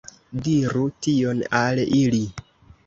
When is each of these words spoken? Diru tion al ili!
Diru 0.47 0.81
tion 1.09 1.47
al 1.63 1.87
ili! 2.01 2.25